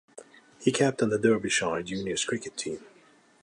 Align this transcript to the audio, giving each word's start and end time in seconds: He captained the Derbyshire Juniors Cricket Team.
He 0.59 0.71
captained 0.71 1.11
the 1.11 1.19
Derbyshire 1.19 1.83
Juniors 1.83 2.25
Cricket 2.25 2.57
Team. 2.57 2.79